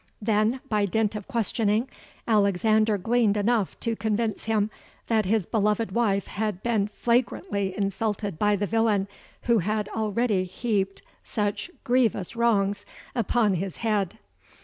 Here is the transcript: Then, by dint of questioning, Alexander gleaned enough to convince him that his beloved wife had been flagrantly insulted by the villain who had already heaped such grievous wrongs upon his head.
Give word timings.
Then, 0.19 0.61
by 0.67 0.87
dint 0.87 1.13
of 1.15 1.27
questioning, 1.27 1.87
Alexander 2.27 2.97
gleaned 2.97 3.37
enough 3.37 3.79
to 3.81 3.95
convince 3.95 4.45
him 4.45 4.71
that 5.09 5.25
his 5.25 5.45
beloved 5.45 5.91
wife 5.91 6.25
had 6.25 6.63
been 6.63 6.87
flagrantly 6.87 7.77
insulted 7.77 8.39
by 8.39 8.55
the 8.55 8.65
villain 8.65 9.07
who 9.43 9.59
had 9.59 9.87
already 9.89 10.45
heaped 10.45 11.03
such 11.23 11.69
grievous 11.83 12.35
wrongs 12.35 12.83
upon 13.15 13.53
his 13.53 13.77
head. 13.85 14.17